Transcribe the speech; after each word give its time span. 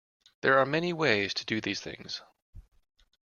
There 0.41 0.57
are 0.57 0.65
many 0.65 0.93
ways 0.93 1.31
to 1.35 1.45
do 1.45 1.61
these 1.61 1.79
things. 1.79 2.23